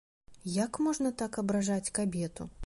Як 0.53 0.79
можна 0.87 1.11
так 1.21 1.39
абражаць 1.43 1.93
кабету? 2.01 2.51